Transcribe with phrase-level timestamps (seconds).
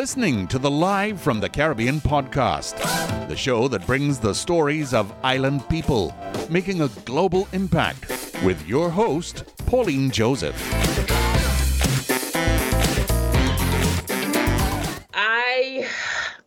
[0.00, 2.78] Listening to the Live from the Caribbean podcast,
[3.28, 6.14] the show that brings the stories of island people
[6.48, 8.10] making a global impact
[8.42, 10.56] with your host, Pauline Joseph.
[15.12, 15.86] I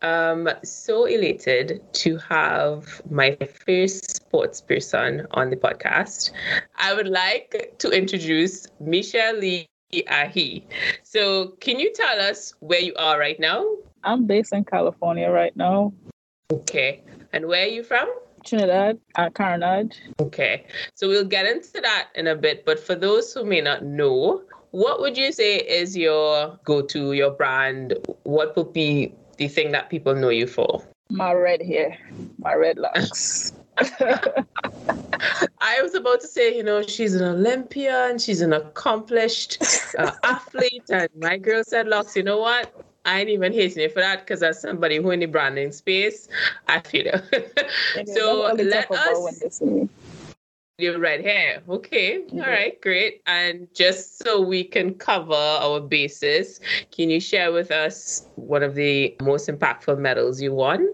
[0.01, 3.37] am so elated to have my
[3.67, 6.31] first sports person on the podcast.
[6.77, 9.67] I would like to introduce Michelle Lee
[10.01, 10.63] Ahye.
[11.03, 13.65] So, can you tell us where you are right now?
[14.03, 15.93] I'm based in California right now.
[16.51, 17.03] Okay.
[17.31, 18.11] And where are you from?
[18.43, 19.95] Trinidad, uh, Carenage.
[20.19, 20.65] Okay.
[20.95, 22.65] So, we'll get into that in a bit.
[22.65, 27.13] But for those who may not know, what would you say is your go to,
[27.13, 27.93] your brand?
[28.23, 30.83] What would be the thing that people know you for?
[31.09, 31.97] My red hair,
[32.39, 33.53] my red locks.
[35.61, 39.57] I was about to say, you know, she's an Olympian, she's an accomplished
[39.97, 42.71] uh, athlete, and my girl said, "Locks, you know what?
[43.05, 46.29] I ain't even hating you for that because as somebody who in the branding space,
[46.67, 48.07] I feel it.
[48.13, 49.61] so let us.
[50.79, 51.61] Your red hair.
[51.69, 52.21] Okay.
[52.21, 52.39] Mm-hmm.
[52.39, 52.81] All right.
[52.81, 53.21] Great.
[53.27, 56.59] And just so we can cover our bases,
[56.91, 60.89] can you share with us one of the most impactful medals you won?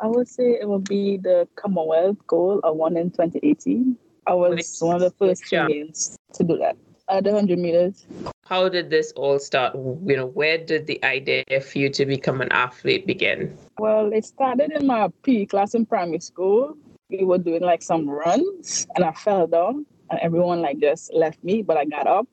[0.00, 3.96] I would say it would be the Commonwealth gold I won in 2018.
[4.26, 6.76] I was one of the first to do that
[7.08, 8.04] at the 100 meters.
[8.44, 9.74] How did this all start?
[9.74, 13.56] You know, where did the idea for you to become an athlete begin?
[13.78, 16.76] Well, it started in my PE class in primary school
[17.12, 21.42] we were doing like some runs and I fell down and everyone like just left
[21.42, 22.26] me, but I got up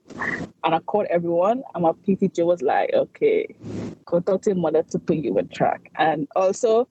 [0.64, 3.56] and I called everyone and my PE teacher was like, okay,
[4.06, 5.92] go talk to your mother to put you in track.
[5.96, 6.88] And also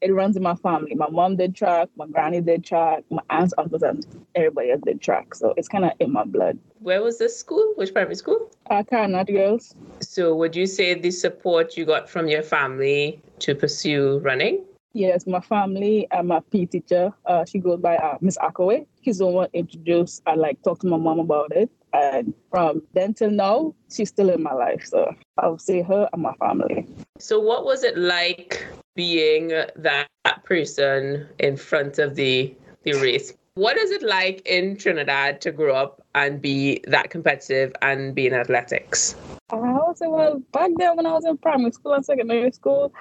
[0.00, 0.94] it runs in my family.
[0.94, 5.00] My mom did track, my granny did track, my aunts, uncles, and everybody else did
[5.00, 5.34] track.
[5.34, 6.58] So it's kind of in my blood.
[6.80, 7.72] Where was this school?
[7.76, 8.50] Which primary school?
[8.70, 9.74] Uh, Carenage Girls.
[10.00, 14.64] So would you say the support you got from your family to pursue running?
[14.94, 18.86] Yes, my family and my PE teacher, uh, she goes by uh, Miss Akaway.
[19.02, 20.22] He's the one introduced.
[20.26, 24.30] I like talked to my mom about it, and from then till now, she's still
[24.30, 24.86] in my life.
[24.86, 26.86] So I would say her and my family.
[27.18, 28.66] So, what was it like
[28.96, 30.08] being that
[30.44, 32.54] person in front of the
[32.84, 33.34] the race?
[33.54, 38.26] What is it like in Trinidad to grow up and be that competitive and be
[38.26, 39.16] in athletics?
[39.50, 42.92] I would say, well, back then when I was in primary school and secondary school,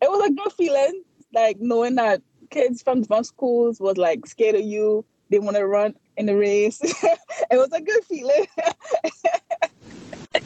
[0.00, 1.02] it was a good feeling
[1.36, 5.04] like knowing that kids from different schools was like scared of you.
[5.28, 6.80] They want to run in the race.
[7.50, 8.46] it was a good feeling.
[10.34, 10.44] it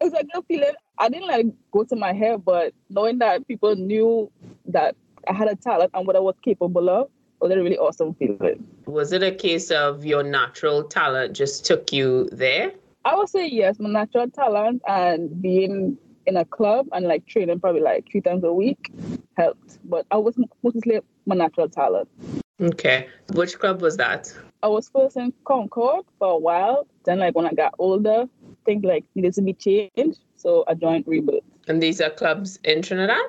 [0.00, 0.72] was a good feeling.
[0.96, 4.30] I didn't like go to my hair, but knowing that people knew
[4.66, 4.96] that
[5.28, 8.66] I had a talent and what I was capable of was a really awesome feeling.
[8.86, 12.72] Was it a case of your natural talent just took you there?
[13.04, 17.58] I would say yes, my natural talent and being in a club and like training
[17.58, 18.92] probably like three times a week
[19.36, 19.78] helped.
[19.84, 22.08] But I was mostly my natural talent.
[22.60, 23.08] Okay.
[23.32, 24.32] Which club was that?
[24.62, 26.86] I was first in Concord for a while.
[27.04, 28.26] Then like when I got older,
[28.66, 30.20] things like needed to be changed.
[30.36, 31.44] So I joined Rebirth.
[31.66, 33.20] And these are clubs in Trinidad?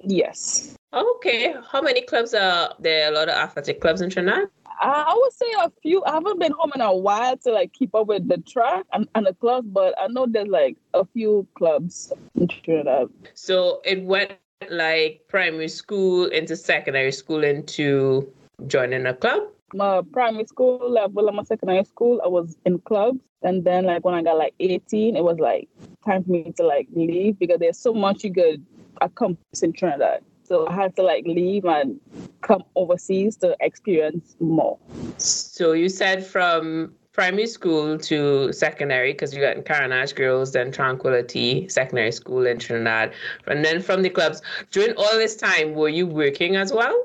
[0.00, 0.76] Yes.
[0.92, 1.54] Okay.
[1.70, 3.10] How many clubs are there?
[3.10, 4.48] A lot of athletic clubs in Trinidad?
[4.80, 6.04] I would say a few.
[6.04, 9.08] I haven't been home in a while to like keep up with the track and,
[9.14, 13.08] and the clubs, but I know there's like a few clubs in Trinidad.
[13.34, 14.32] So it went
[14.70, 18.32] like primary school into secondary school into
[18.66, 19.42] joining a club?
[19.74, 23.20] My primary school level and my secondary school, I was in clubs.
[23.42, 25.68] And then like when I got like 18, it was like
[26.04, 28.64] time for me to like leave because there's so much you could
[29.00, 32.00] accomplish in Trinidad So I had to like leave and
[32.40, 34.78] come overseas to experience more.
[35.18, 41.68] So you said from primary school to secondary, because you got Carenage Girls, then Tranquility
[41.68, 43.12] Secondary School in Trinidad.
[43.48, 44.40] And then from the clubs,
[44.70, 46.96] during all this time, were you working as well?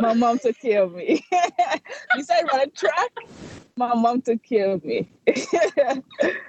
[0.00, 1.22] My mom took care of me.
[2.16, 3.12] you said run track?
[3.76, 5.10] My mom took care of me.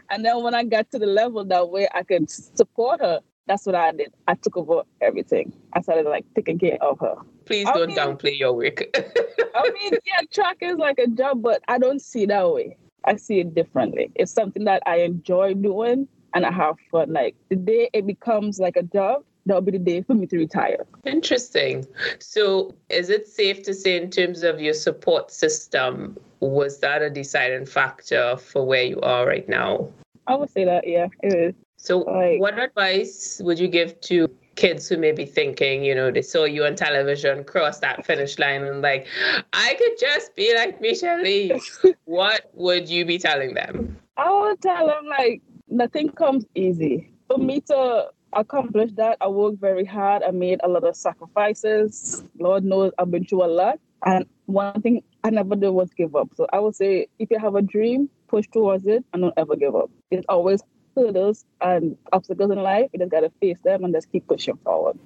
[0.10, 3.20] and then when I got to the level that way I could support her,
[3.52, 4.14] that's what I did.
[4.30, 5.52] I took over everything.
[5.74, 7.16] I started like taking care of her.
[7.44, 8.82] Please I don't mean, downplay your work.
[8.96, 12.78] I mean, yeah, track is like a job, but I don't see it that way.
[13.04, 14.10] I see it differently.
[14.16, 17.12] It's something that I enjoy doing and I have fun.
[17.12, 20.38] Like the day it becomes like a job, that'll be the day for me to
[20.38, 20.86] retire.
[21.04, 21.86] Interesting.
[22.20, 27.10] So, is it safe to say, in terms of your support system, was that a
[27.10, 29.90] deciding factor for where you are right now?
[30.28, 31.56] I would say that, yeah, it is.
[31.82, 36.12] So, like, what advice would you give to kids who may be thinking, you know,
[36.12, 39.08] they saw you on television, cross that finish line, and like,
[39.54, 41.60] I could just be like Michelle Lee.
[42.06, 43.98] what would you be telling them?
[44.16, 47.10] I would tell them, like, nothing comes easy.
[47.28, 50.22] For me to accomplish that, I worked very hard.
[50.22, 52.24] I made a lot of sacrifices.
[52.38, 53.80] Lord knows I've been through a lot.
[54.06, 56.30] And one thing I never did was give up.
[56.36, 59.56] So I would say if you have a dream, push towards it and don't ever
[59.56, 59.90] give up.
[60.10, 60.62] It's always
[60.96, 64.28] hurdles and um, obstacles in life, you just got to face them and just keep
[64.28, 64.98] pushing forward.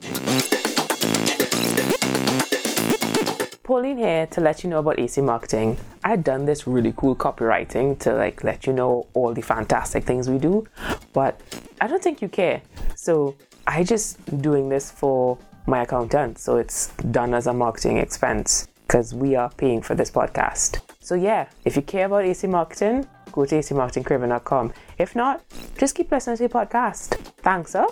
[3.63, 5.75] Pauline here to let you know about AC Marketing.
[6.03, 10.29] I've done this really cool copywriting to like let you know all the fantastic things
[10.29, 10.67] we do,
[11.13, 11.41] but
[11.81, 12.61] I don't think you care.
[12.95, 13.35] So
[13.65, 19.15] I just doing this for my accountant, so it's done as a marketing expense because
[19.15, 20.79] we are paying for this podcast.
[20.99, 24.73] So yeah, if you care about AC Marketing, go to acmarketingcaribbean.com.
[24.97, 25.43] If not,
[25.77, 27.17] just keep listening to the podcast.
[27.43, 27.85] Thanks, sir.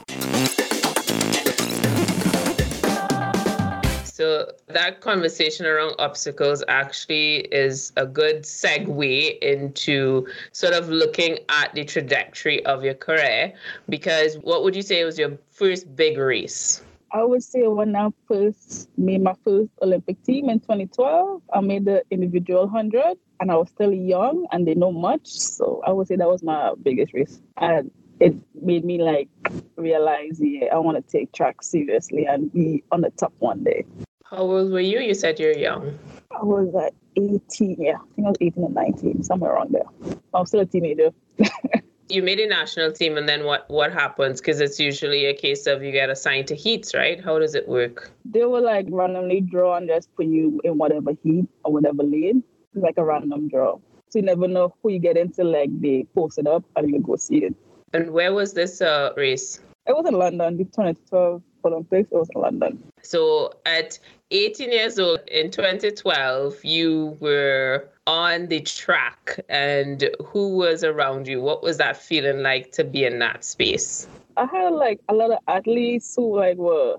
[4.06, 11.74] So that conversation around obstacles actually is a good segue into sort of looking at
[11.74, 13.54] the trajectory of your career
[13.90, 16.82] because what would you say was your first big race?
[17.16, 21.86] I would say when I first made my first Olympic team in 2012, I made
[21.86, 25.28] the individual 100 and I was still young and they know much.
[25.28, 27.40] So I would say that was my biggest risk.
[27.58, 29.30] And it made me like
[29.76, 33.86] realize, yeah, I want to take track seriously and be on the top one day.
[34.26, 35.00] How old were you?
[35.00, 36.00] You said you're young.
[36.32, 37.98] I was like 18, yeah.
[37.98, 40.18] I think I was 18 or 19, somewhere around there.
[40.34, 41.12] I was still a teenager.
[42.14, 44.40] you made a national team and then what what happens?
[44.40, 47.24] Because it's usually a case of you get assigned to heats right?
[47.24, 48.12] How does it work?
[48.26, 52.44] They will like randomly draw and just put you in whatever heat or whatever lane
[52.74, 53.78] it's like a random draw.
[54.10, 57.00] So you never know who you get into like they post it up and you
[57.00, 57.56] go see it.
[57.94, 59.60] And where was this uh, race?
[59.86, 64.00] It was in london the 2012 olympics it was in london so at
[64.32, 71.42] 18 years old in 2012 you were on the track and who was around you?
[71.42, 74.08] What was that feeling like to be in that space?
[74.36, 76.98] I had like a lot of athletes who like were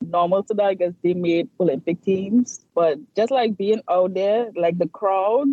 [0.00, 2.64] normal to that because they made Olympic teams.
[2.74, 5.48] But just like being out there, like the crowd,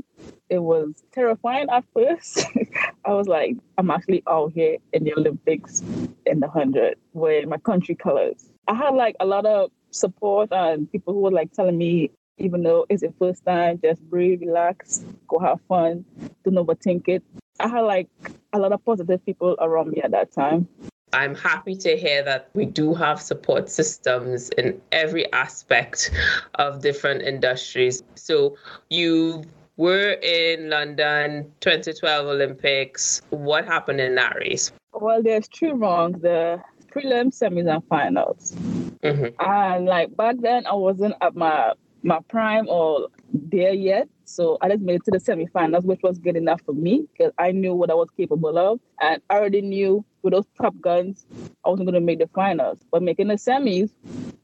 [0.49, 2.45] it was terrifying at first.
[3.05, 5.81] I was like, I'm actually out here in the Olympics
[6.25, 8.49] in the 100 wearing my country colors.
[8.67, 12.63] I had like a lot of support and people who were like telling me even
[12.63, 16.05] though it's your first time, just breathe, relax, go have fun,
[16.43, 17.23] don't overthink it.
[17.59, 18.07] I had like
[18.53, 20.67] a lot of positive people around me at that time.
[21.13, 26.11] I'm happy to hear that we do have support systems in every aspect
[26.55, 28.03] of different industries.
[28.15, 28.57] So
[28.89, 29.43] you
[29.77, 33.21] were in London 2012 Olympics.
[33.29, 34.71] What happened in that race?
[34.93, 36.61] Well, there's two rounds: the
[36.91, 38.55] prelims, semis, and finals.
[39.01, 39.35] Mm-hmm.
[39.39, 41.73] And like back then, I wasn't at my
[42.03, 44.07] my prime or there yet.
[44.25, 47.31] So I just made it to the semifinals, which was good enough for me because
[47.37, 48.79] I knew what I was capable of.
[48.99, 51.25] And I already knew with those top guns,
[51.63, 52.79] I wasn't going to make the finals.
[52.91, 53.91] But making the semis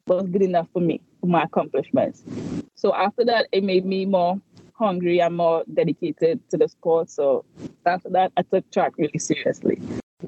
[0.07, 2.23] was good enough for me, for my accomplishments.
[2.75, 4.39] So after that, it made me more
[4.75, 7.09] hungry and more dedicated to the sport.
[7.09, 7.43] So
[7.85, 9.81] after that, I took track really seriously.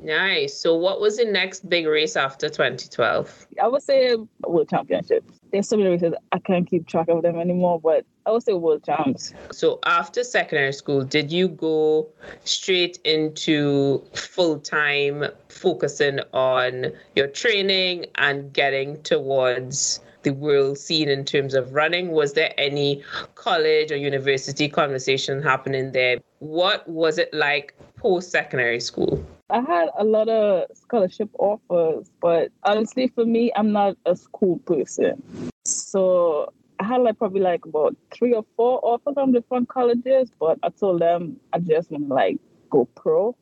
[0.03, 0.55] Nice.
[0.57, 3.47] So, what was the next big race after 2012?
[3.61, 5.39] I would say World Championships.
[5.51, 8.53] There's so many races I can't keep track of them anymore, but I would say
[8.53, 9.33] World Champs.
[9.51, 12.09] So, after secondary school, did you go
[12.43, 21.23] straight into full time focusing on your training and getting towards the world scene in
[21.23, 22.11] terms of running?
[22.11, 23.03] Was there any
[23.35, 26.17] college or university conversation happening there?
[26.39, 29.25] What was it like post secondary school?
[29.49, 34.57] I had a lot of scholarship offers, but honestly, for me, I'm not a school
[34.65, 35.21] person.
[35.65, 40.57] So I had like probably like about three or four offers from different colleges, but
[40.63, 42.39] I told them I just want to like
[42.71, 43.35] go pro.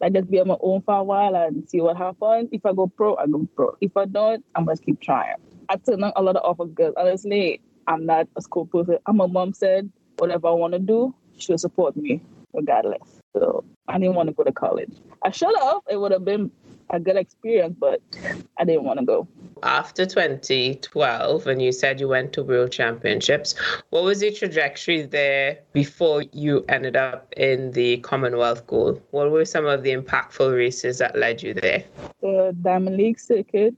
[0.00, 2.48] Like just be on my own for a while and see what happens.
[2.52, 3.76] If I go pro, I go pro.
[3.82, 5.36] If I don't, I'm gonna keep trying.
[5.68, 8.96] I turned down a lot of offers because honestly, I'm not a school person.
[9.06, 12.22] And my mom said whatever I want to do, she'll support me
[12.54, 13.19] regardless.
[13.36, 14.92] So I didn't want to go to college.
[15.24, 15.82] I should have.
[15.88, 16.50] It would have been
[16.90, 18.00] a good experience, but
[18.58, 19.28] I didn't want to go.
[19.62, 23.54] After 2012, and you said you went to World Championships,
[23.90, 29.00] what was the trajectory there before you ended up in the Commonwealth Gold?
[29.10, 31.84] What were some of the impactful races that led you there?
[32.20, 33.74] The Diamond League circuit,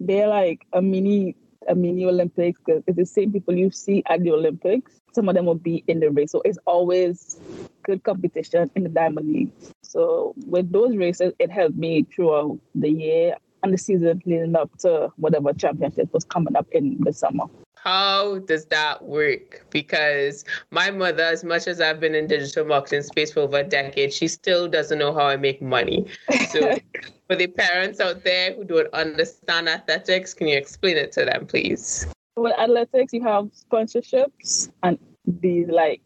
[0.00, 4.22] they're like a mini a mini Olympics because it's the same people you see at
[4.22, 5.00] the Olympics.
[5.14, 6.32] Some of them will be in the race.
[6.32, 7.40] So it's always
[7.84, 9.52] good competition in the Diamond League.
[9.82, 14.70] So with those races, it helped me throughout the year and the season leading up
[14.78, 17.44] to whatever championship was coming up in the summer.
[17.76, 19.66] How does that work?
[19.70, 23.62] Because my mother, as much as I've been in digital marketing space for over a
[23.62, 26.06] decade, she still doesn't know how I make money.
[26.50, 26.78] So
[27.26, 31.46] for the parents out there who don't understand athletics, can you explain it to them,
[31.46, 32.06] please?
[32.36, 36.00] With athletics, you have sponsorships and these like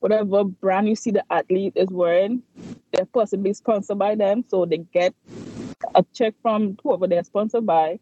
[0.00, 2.42] whatever brand you see the athlete is wearing,
[2.92, 4.44] they're possibly sponsored by them.
[4.48, 5.14] So they get
[5.94, 7.98] a check from whoever they're sponsored by.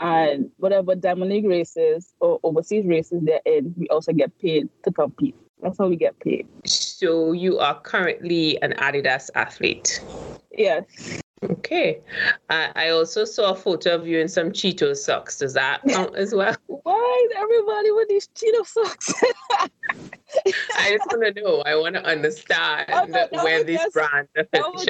[0.00, 4.92] And whatever Diamond League races or overseas races they're in, we also get paid to
[4.92, 5.34] compete.
[5.62, 6.46] That's how we get paid.
[6.66, 10.04] So you are currently an Adidas athlete.
[10.52, 10.84] Yes.
[11.44, 12.00] Okay.
[12.50, 15.38] Uh, I also saw a photo of you in some Cheeto socks.
[15.38, 16.56] Does that count as well?
[16.66, 19.12] Why is everybody with these Cheeto socks?
[20.86, 21.62] I just want to know.
[21.62, 24.28] I want to understand oh, no, where this just, brand.
[24.34, 24.86] That was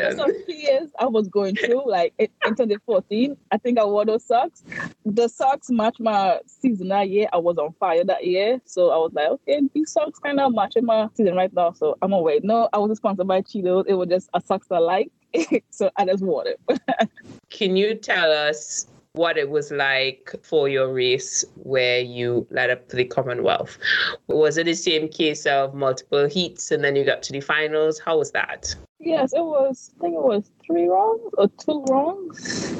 [0.48, 3.36] years I was going through, like in, in 2014.
[3.50, 4.62] I think I wore those socks.
[5.04, 7.28] The socks match my season that year.
[7.32, 10.54] I was on fire that year, so I was like, okay, these socks kind of
[10.54, 11.72] matching my season right now.
[11.72, 12.44] So I'm gonna wait.
[12.44, 13.84] No, I wasn't sponsored by Cheetos.
[13.86, 15.10] It was just a socks I like.
[15.70, 16.60] so I just wore it.
[17.50, 18.86] Can you tell us
[19.16, 23.78] what it was like for your race where you led up to the Commonwealth?
[24.28, 27.98] Was it the same case of multiple heats and then you got to the finals?
[27.98, 28.74] How was that?
[29.00, 29.90] Yes, it was.
[29.98, 32.72] I think it was three rounds or two rounds.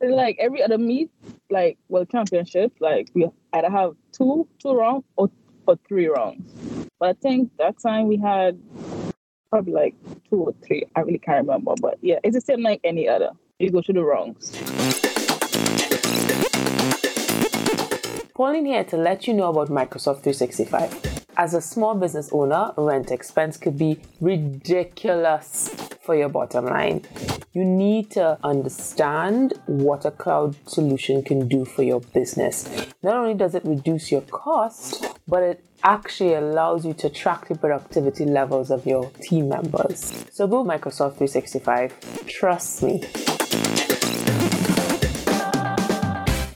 [0.00, 1.10] And like every other meet,
[1.50, 5.30] like world championship, like we either have two two rounds or
[5.66, 6.52] or three rounds.
[6.98, 8.60] But I think that time we had
[9.50, 9.94] probably like
[10.30, 10.86] two or three.
[10.96, 13.30] I really can't remember, but yeah, it's the same like any other.
[13.58, 14.50] You go to the wrongs.
[18.34, 21.26] Pauline here to let you know about Microsoft 365.
[21.36, 25.68] As a small business owner, rent expense could be ridiculous
[26.00, 27.04] for your bottom line.
[27.52, 32.70] You need to understand what a cloud solution can do for your business.
[33.02, 37.54] Not only does it reduce your cost, but it actually allows you to track the
[37.54, 40.24] productivity levels of your team members.
[40.32, 42.26] So go Microsoft 365.
[42.28, 43.02] Trust me.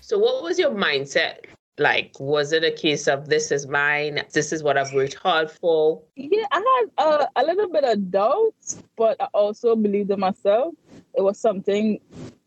[0.01, 1.41] So, what was your mindset
[1.79, 5.51] like was it a case of this is mine this is what i've worked hard
[5.51, 8.55] for yeah i had uh, a little bit of doubt
[8.97, 10.75] but i also believed in myself.
[11.15, 12.01] It was something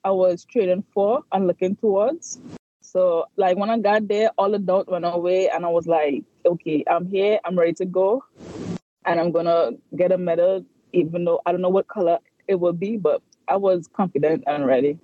[0.03, 2.39] i was training for and looking towards.
[2.81, 6.23] So like when i got there all the doubt went away and i was like
[6.45, 8.23] okay i'm here i'm ready to go
[9.05, 12.17] and i'm gonna get a medal even though i don't know what color
[12.47, 14.97] it will be but i was confident and ready.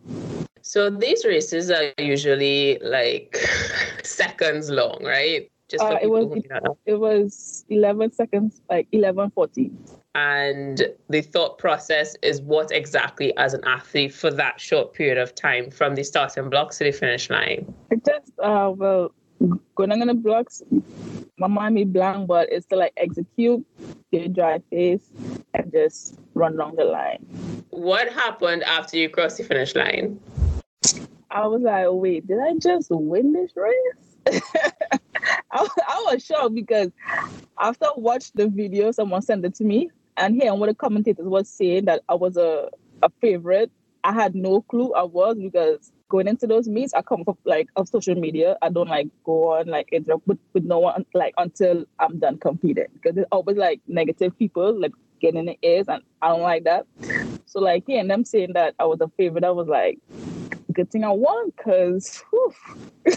[0.68, 3.38] So these races are usually like
[4.06, 5.52] seconds long, right?
[5.68, 6.44] Just uh, it was
[6.86, 9.78] it was 11 seconds, like 11 14.
[10.14, 15.34] And the thought process is what exactly, as an athlete, for that short period of
[15.34, 17.74] time from the starting blocks to the finish line?
[17.90, 19.12] It just uh well
[19.76, 20.62] going on the blocks,
[21.38, 23.66] my mind be blank, but it's to like execute,
[24.12, 25.10] get a dry face,
[25.54, 27.26] and just run along the line.
[27.72, 30.20] What happened after you crossed the finish line?
[31.36, 34.42] I was like, wait, did I just win this race?
[35.52, 36.92] I, I was shocked because
[37.60, 41.26] after I watched the video, someone sent it to me, and hearing what the commentators
[41.28, 42.70] was saying that I was a,
[43.04, 43.70] a favorite,
[44.06, 47.68] I had no clue I was because going into those meets, I come from like
[47.76, 48.56] of social media.
[48.62, 52.38] I don't like go on like interact with, with no one like until I'm done
[52.38, 56.44] competing because there's always like negative people like getting in the ears, and I don't
[56.44, 56.86] like that.
[57.46, 60.00] So like hearing them saying that I was a favorite, I was like,
[60.76, 62.24] good thing I won because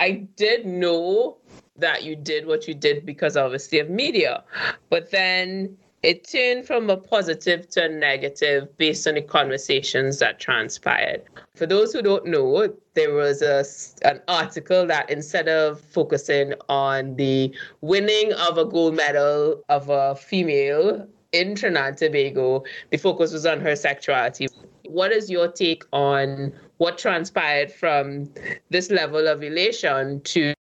[0.00, 1.38] I did know
[1.76, 4.44] that you did what you did because obviously of media.
[4.90, 10.38] But then it turned from a positive to a negative based on the conversations that
[10.38, 11.22] transpired.
[11.54, 13.64] For those who don't know, there was a,
[14.06, 20.16] an article that instead of focusing on the winning of a gold medal of a
[20.16, 24.48] female in Trinidad and Tobago, the focus was on her sexuality.
[24.92, 28.28] What is your take on what transpired from
[28.70, 30.54] this level of elation to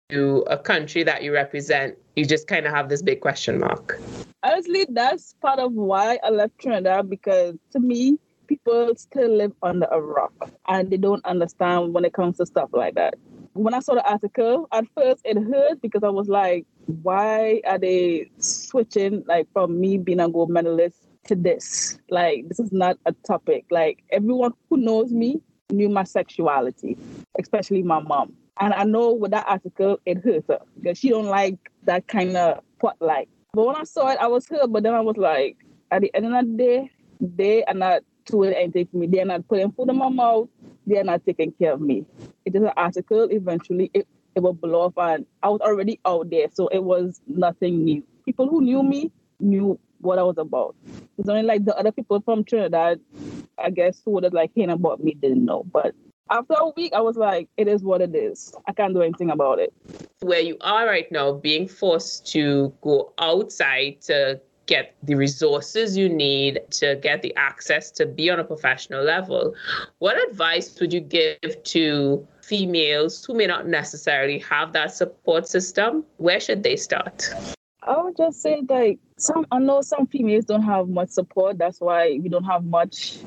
[0.47, 1.97] a country that you represent?
[2.17, 3.99] You just kind of have this big question mark
[4.43, 9.87] honestly, that's part of why I left Trinidad because to me, people still live under
[9.91, 10.33] a rock
[10.69, 13.15] and they don't understand when it comes to stuff like that.
[13.53, 16.67] When I saw the article, at first it hurt because I was like,
[17.03, 21.99] why are they switching like from me being a gold medalist to this?
[22.11, 23.67] Like, this is not a topic.
[23.71, 26.97] Like, everyone who knows me knew my sexuality,
[27.39, 28.35] especially my mom.
[28.61, 32.37] And I know with that article, it hurt her because she don't like that kind
[32.37, 33.29] of spotlight.
[33.53, 34.71] But when I saw it, I was hurt.
[34.71, 35.57] But then I was like,
[35.91, 39.07] at the end of the day, they are not doing anything for me.
[39.07, 40.49] They are not putting food in my mouth.
[40.87, 42.05] They are not taking care of me.
[42.45, 43.29] It is an article.
[43.31, 47.21] Eventually, it, it will blow up, and I was already out there, so it was
[47.27, 48.03] nothing new.
[48.25, 49.11] People who knew me
[49.41, 50.77] knew what I was about.
[51.21, 52.99] It's only like the other people from Trinidad,
[53.59, 55.65] I guess, who would have like hearing about me didn't know.
[55.71, 55.95] But
[56.31, 58.55] after a week, I was like, it is what it is.
[58.67, 59.71] I can't do anything about it.
[60.21, 66.09] Where you are right now, being forced to go outside to get the resources you
[66.09, 69.55] need to get the access to be on a professional level,
[69.99, 76.03] what advice would you give to females who may not necessarily have that support system?
[76.17, 77.31] Where should they start?
[77.83, 81.59] I would just say like some I know some females don't have much support.
[81.59, 83.19] That's why we don't have much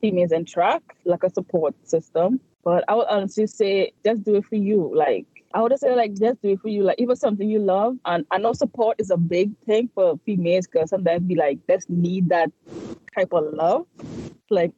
[0.00, 2.40] females in track, like a support system.
[2.64, 4.90] But I would honestly say just do it for you.
[4.94, 6.82] Like I would say like just do it for you.
[6.82, 7.98] Like even something you love.
[8.06, 11.90] And I know support is a big thing for females because sometimes be like just
[11.90, 12.50] need that
[13.14, 13.86] type of love.
[14.48, 14.72] Like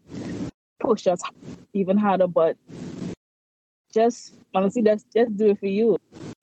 [0.81, 1.23] push us
[1.75, 2.57] even harder, but
[3.95, 5.97] just honestly just just do it for you.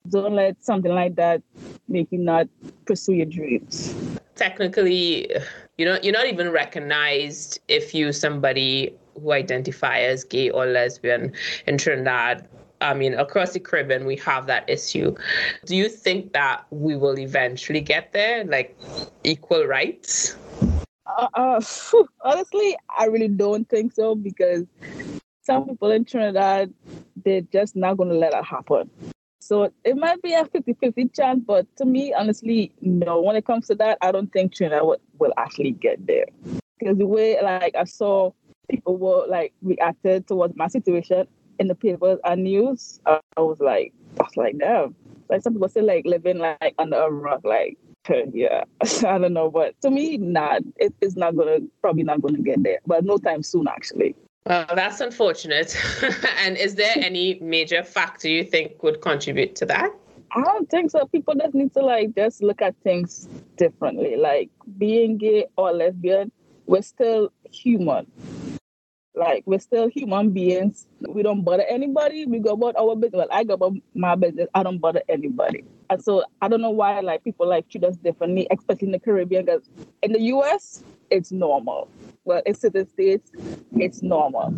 [0.08, 1.42] Don't let something like that
[1.90, 2.48] make you not
[2.86, 3.94] pursue your dreams.
[4.36, 5.30] Technically
[5.76, 11.32] you know you're not even recognized if you somebody who identify as gay or lesbian
[11.66, 12.46] in Trinidad.
[12.82, 15.14] I mean, across the Caribbean, we have that issue.
[15.66, 18.74] Do you think that we will eventually get there, like
[19.22, 20.36] equal rights?
[21.06, 21.60] Uh, uh,
[22.24, 24.64] honestly, I really don't think so because
[25.42, 26.72] some people in Trinidad,
[27.24, 28.90] they're just not going to let it happen.
[29.50, 33.20] So it might be a 50 50 chance, but to me, honestly, no.
[33.20, 36.26] When it comes to that, I don't think Trinidad will, will actually get there.
[36.78, 38.30] Because the way like I saw
[38.70, 41.26] people were like reacted towards my situation
[41.58, 44.94] in the papers and news, I, was like, I was like, damn.
[45.28, 47.76] Like some people say like living like under a rock, like
[48.32, 48.62] yeah,
[49.04, 50.62] I don't know, but to me, not.
[50.62, 54.14] Nah, it, it's not gonna probably not gonna get there, but no time soon actually.
[54.46, 55.76] Well, that's unfortunate.
[56.38, 59.92] and is there any major factor you think would contribute to that?
[60.32, 61.06] I don't think so.
[61.06, 64.16] People just need to like just look at things differently.
[64.16, 64.48] Like
[64.78, 66.30] being gay or lesbian,
[66.66, 68.06] we're still human.
[69.16, 70.86] Like we're still human beings.
[71.00, 72.26] We don't bother anybody.
[72.26, 73.18] We go about our business.
[73.18, 74.48] Well, I go about my business.
[74.54, 75.64] I don't bother anybody.
[75.90, 79.00] And so I don't know why like people like treat us differently, especially in the
[79.00, 79.46] Caribbean.
[79.46, 79.68] Because
[80.02, 81.88] in the U.S., it's normal.
[82.30, 83.32] Well, in certain states,
[83.72, 84.54] it's normal.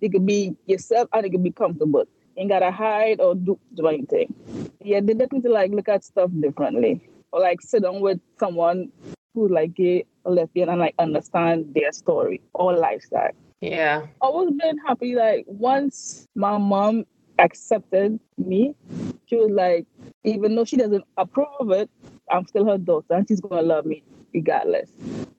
[0.00, 2.00] You can be yourself and you can be comfortable.
[2.34, 4.34] You ain't gotta hide or do, do anything.
[4.82, 7.08] Yeah, they definitely like look at stuff differently.
[7.30, 8.90] Or like sit down with someone
[9.34, 13.30] who's like gay or lesbian and like understand their story or lifestyle.
[13.60, 14.06] Yeah.
[14.20, 17.04] I was been happy like once my mom
[17.38, 18.74] accepted me,
[19.26, 19.86] she was like,
[20.24, 21.88] even though she doesn't approve of it,
[22.32, 24.90] I'm still her daughter and she's gonna love me regardless.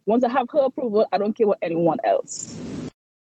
[0.05, 2.59] Once I have her approval, I don't care what anyone else.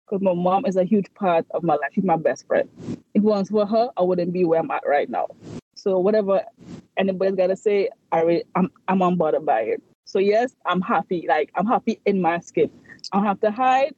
[0.06, 1.90] Because my mom is a huge part of my life.
[1.92, 2.68] She's my best friend.
[3.14, 5.28] If it wasn't for her, I wouldn't be where I'm at right now.
[5.74, 6.42] So whatever
[6.96, 9.82] anybody's gotta say, I really, I'm I'm unbothered by it.
[10.04, 11.26] So yes, I'm happy.
[11.28, 12.70] Like I'm happy in my skin.
[13.12, 13.94] I don't have to hide.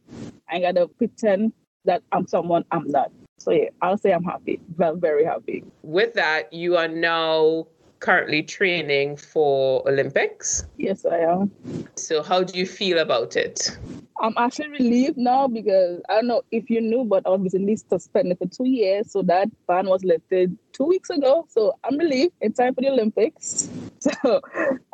[0.48, 1.53] I gotta pretend
[1.85, 3.11] that I'm someone I'm not.
[3.38, 4.61] So yeah, I'll say I'm happy.
[4.77, 5.64] Very, very happy.
[5.83, 7.66] With that, you are now
[8.03, 10.67] currently training for Olympics.
[10.77, 11.51] Yes, I am.
[11.97, 13.79] So, how do you feel about it?
[14.21, 17.77] I'm actually relieved now because I don't know if you knew, but I was recently
[17.77, 19.11] suspended for two years.
[19.11, 21.47] So that ban was lifted two weeks ago.
[21.49, 22.35] So I'm relieved.
[22.41, 23.71] It's time for the Olympics.
[24.03, 24.41] So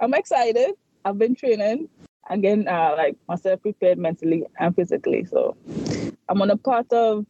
[0.00, 0.72] I'm excited.
[1.06, 1.88] I've been training
[2.28, 5.24] again, uh, like myself prepared mentally and physically.
[5.24, 5.56] So
[6.28, 7.24] I'm on a part of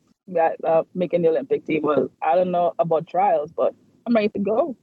[0.65, 1.83] uh, making the Olympic team.
[1.83, 3.75] Well, I don't know about trials, but
[4.09, 4.77] I'm ready to go.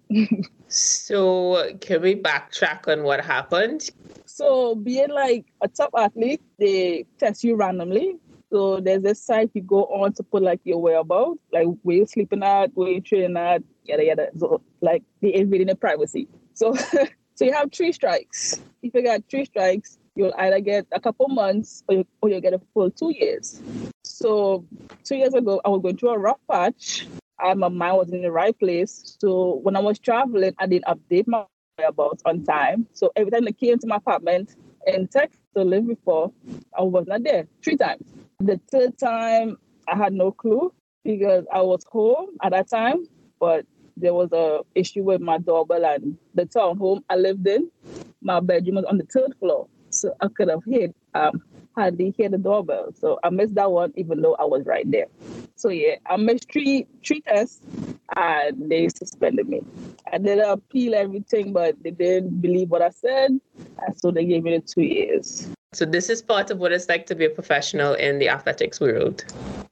[0.68, 3.90] so can we backtrack on what happened?
[4.26, 8.18] So being like a top athlete, they test you randomly.
[8.52, 12.06] So there's this site you go on to put like your whereabouts, like where you're
[12.06, 14.30] sleeping at, where you're training at, yada yada.
[14.38, 16.28] So like they invading the privacy.
[16.54, 16.76] So
[17.34, 18.62] so you have three strikes.
[18.84, 22.42] If you got three strikes, you'll either get a couple months or, you, or you'll
[22.42, 23.60] get a full two years.
[24.04, 24.66] So
[25.04, 27.08] two years ago, I was going through a rough patch.
[27.40, 29.18] And my mind was in the right place.
[29.20, 31.46] So when I was traveling, I didn't update my
[31.78, 32.88] whereabouts on time.
[32.94, 34.56] So every time I came to my apartment
[34.88, 36.32] and Texas to live before,
[36.78, 38.14] I was not there three times.
[38.40, 43.06] The third time, I had no clue because I was home at that time,
[43.40, 43.66] but
[43.98, 47.70] there was a issue with my doorbell and the town home I lived in.
[48.22, 51.42] My bedroom was on the third floor, so I could have hit um
[51.76, 52.94] hardly hear the doorbell.
[53.00, 55.08] So I missed that one, even though I was right there.
[55.56, 57.62] So yeah, I missed three three tests,
[58.16, 59.62] and they suspended me.
[60.12, 63.40] I did appeal everything, but they didn't believe what I said,
[63.86, 65.50] and so they gave me the two years.
[65.74, 68.80] So this is part of what it's like to be a professional in the athletics
[68.80, 69.26] world.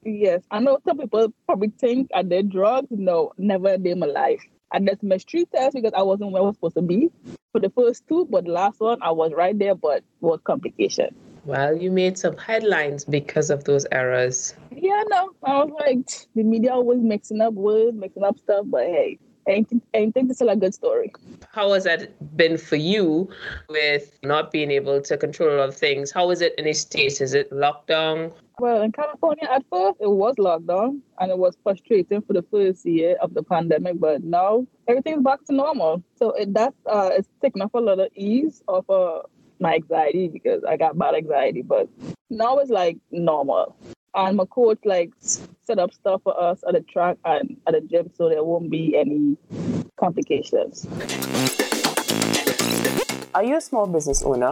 [0.03, 2.87] Yes, I know some people probably think I did drugs.
[2.91, 4.41] No, never a day in my life.
[4.71, 7.09] I just missed three tests because I wasn't where I was supposed to be
[7.51, 11.15] for the first two, but the last one I was right there, but was complication.
[11.45, 14.55] Well, you made some headlines because of those errors.
[14.71, 18.83] Yeah, no, I was like, the media always mixing up words, mixing up stuff, but
[18.83, 21.11] hey, anything, anything to tell a good story.
[21.51, 23.29] How has that been for you
[23.69, 26.11] with not being able to control a lot of things?
[26.11, 27.21] How is it in the States?
[27.21, 28.33] Is it lockdown?
[28.59, 32.85] Well, in California, at first it was lockdown and it was frustrating for the first
[32.85, 36.03] year of the pandemic, but now everything's back to normal.
[36.15, 39.23] So it, that uh, it's taken off a lot of ease of uh,
[39.63, 41.87] my anxiety because I got bad anxiety, but
[42.29, 43.75] now it's like normal.
[44.13, 45.11] And my coach like
[45.63, 48.69] set up stuff for us at the track and at the gym so there won't
[48.69, 49.37] be any
[49.99, 50.85] complications.
[53.33, 54.45] Are you a small business owner?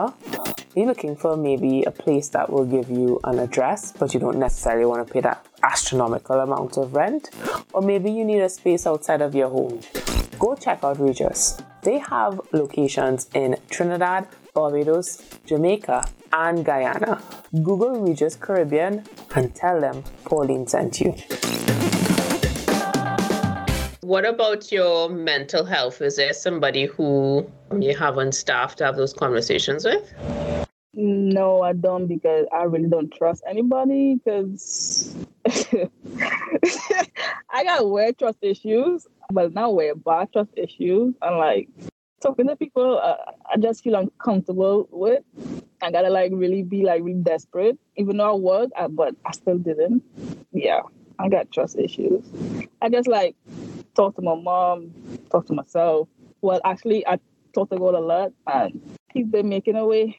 [0.74, 4.20] Are you looking for maybe a place that will give you an address, but you
[4.20, 7.30] don't necessarily want to pay that astronomical amount of rent?
[7.74, 9.82] Or maybe you need a space outside of your home?
[10.40, 11.62] Go check out Regus.
[11.84, 17.22] They have locations in Trinidad, Barbados, Jamaica, and Guyana.
[17.64, 19.04] Google Regus Caribbean
[19.36, 21.14] and tell them Pauline sent you.
[24.02, 26.02] What about your mental health?
[26.02, 30.12] Is there somebody who you have on staff to have those conversations with?
[30.94, 35.88] No, I don't because I really don't trust anybody because I
[37.64, 41.16] got weird trust issues, but not weird bad trust issues.
[41.22, 41.70] And like
[42.22, 43.18] talking to people, uh,
[43.52, 45.24] I just feel uncomfortable with.
[45.82, 49.32] I gotta like really be like really desperate, even though I was, uh, but I
[49.32, 50.04] still didn't.
[50.52, 50.82] Yeah,
[51.20, 52.24] I got trust issues.
[52.82, 53.36] I just like
[53.96, 54.92] talk to my mom,
[55.32, 56.08] talk to myself.
[56.42, 57.20] Well, actually, I
[57.54, 60.18] talk to God a lot, and he's been making a way.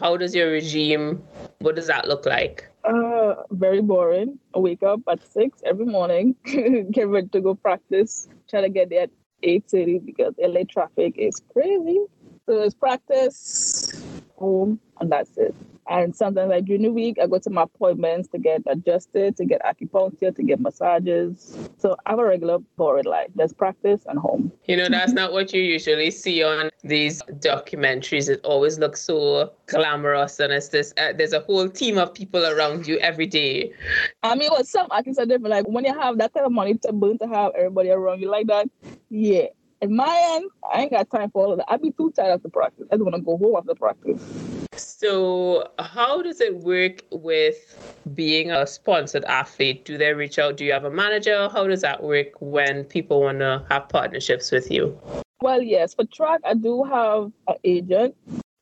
[0.00, 1.22] How does your regime?
[1.60, 2.68] What does that look like?
[2.84, 4.38] Uh, very boring.
[4.54, 6.36] I wake up at six every morning,
[6.90, 9.10] get ready to go practice, try to get there at
[9.42, 12.00] 8.30 because LA traffic is crazy.
[12.46, 14.02] So it's practice,
[14.36, 15.54] home, and that's it.
[15.88, 19.44] And sometimes like during the week, I go to my appointments to get adjusted, to
[19.44, 21.56] get acupuncture, to get massages.
[21.78, 23.28] So I have a regular boring life.
[23.36, 24.50] There's practice and home.
[24.64, 28.28] You know, that's not what you usually see on these documentaries.
[28.28, 30.92] It always looks so glamorous, and it's this.
[30.98, 33.72] Uh, there's a whole team of people around you every day.
[34.24, 35.50] I mean, what some artists are different.
[35.50, 38.28] Like when you have that kind of money to burn to have everybody around you
[38.28, 38.68] like that,
[39.10, 39.46] yeah.
[39.82, 41.70] In my end, I ain't got time for all of that.
[41.70, 42.86] I'd be too tired after practice.
[42.90, 44.22] I just want to go home after practice.
[44.74, 49.84] So, how does it work with being a sponsored athlete?
[49.84, 50.56] Do they reach out?
[50.56, 51.48] Do you have a manager?
[51.50, 54.98] How does that work when people want to have partnerships with you?
[55.42, 58.14] Well, yes, for track, I do have an agent.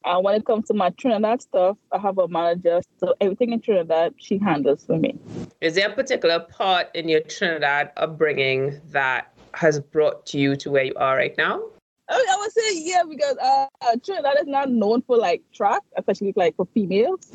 [0.04, 2.82] And when it comes to my Trinidad stuff, I have a manager.
[2.98, 5.18] So everything in Trinidad, she handles for me.
[5.60, 10.84] Is there a particular part in your Trinidad upbringing that has brought you to where
[10.84, 11.62] you are right now?
[12.08, 13.66] I would say yeah, because uh,
[14.04, 17.32] Trinidad is not known for like track, especially like for females.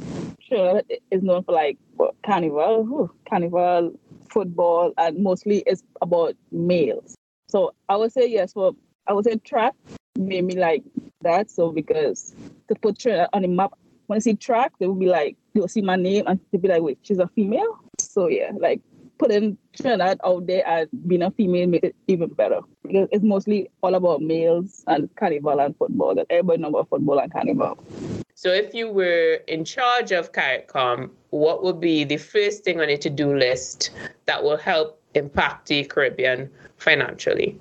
[0.47, 3.93] Trinidad is known for like what, carnival, carnival,
[4.29, 7.15] football, and mostly it's about males.
[7.47, 8.53] So I would say yes.
[8.53, 8.73] For
[9.07, 9.73] I would say track
[10.17, 10.83] made me like
[11.21, 11.49] that.
[11.49, 12.35] So because
[12.67, 13.73] to put Trinidad on the map,
[14.05, 16.67] when I see track, they will be like they'll see my name and they'll be
[16.67, 17.79] like, wait, she's a female.
[17.99, 18.81] So yeah, like
[19.19, 23.69] putting Trinidad out there as being a female makes it even better because it's mostly
[23.83, 26.15] all about males and carnival and football.
[26.15, 27.77] That everybody knows about football and carnival.
[28.33, 32.87] So, if you were in charge of CARICOM, what would be the first thing on
[32.87, 33.91] your to-do list
[34.25, 37.59] that will help impact the Caribbean financially?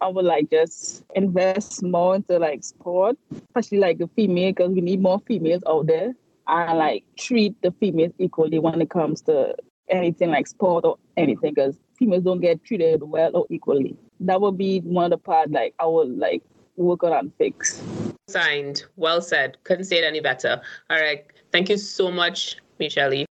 [0.00, 3.16] I would like just invest more into like sport,
[3.48, 6.14] especially like the female, because we need more females out there.
[6.46, 9.54] And like treat the females equally when it comes to
[9.90, 13.96] anything like sport or anything, because females don't get treated well or equally.
[14.20, 16.42] That would be one of the part like I would like
[16.76, 17.82] work on and fix.
[18.28, 18.84] Signed.
[18.96, 19.56] Well said.
[19.64, 20.60] Couldn't say it any better.
[20.90, 21.24] All right.
[21.52, 23.24] Thank you so much, Michelle.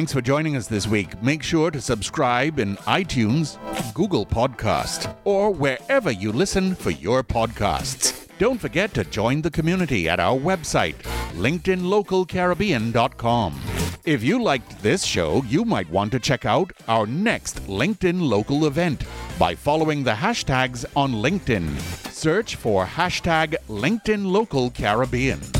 [0.00, 1.22] Thanks for joining us this week.
[1.22, 3.58] Make sure to subscribe in iTunes,
[3.92, 8.26] Google Podcast, or wherever you listen for your podcasts.
[8.38, 10.94] Don't forget to join the community at our website,
[11.34, 13.60] LinkedInLocalCaribbean.com.
[14.06, 18.64] If you liked this show, you might want to check out our next LinkedIn local
[18.64, 19.04] event
[19.38, 21.78] by following the hashtags on LinkedIn.
[22.10, 25.59] Search for hashtag LinkedIn Local Caribbean.